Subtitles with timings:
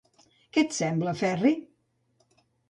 [0.55, 1.53] Què et sembla, Ferri?